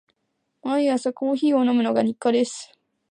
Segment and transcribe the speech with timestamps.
[0.63, 2.75] 毎朝コーヒーを飲むのが日課です。